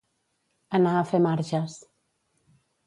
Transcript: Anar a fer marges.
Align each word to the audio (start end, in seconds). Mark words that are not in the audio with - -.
Anar 0.79 0.95
a 1.01 1.05
fer 1.11 1.21
marges. 1.27 1.79